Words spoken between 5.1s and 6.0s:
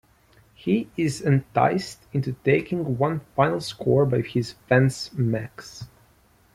Max.